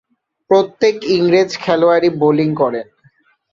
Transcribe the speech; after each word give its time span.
প্রত্যেক 0.49 0.95
ইংরেজ 1.15 1.49
খেলোয়াড়ই 1.63 2.09
বোলিং 2.21 2.49
করেন। 2.55 2.87